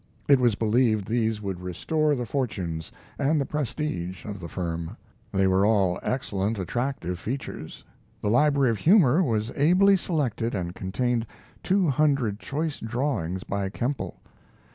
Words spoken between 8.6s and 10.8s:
of Humor was ably selected and